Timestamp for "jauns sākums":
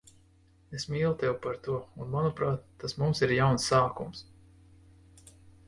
3.41-4.27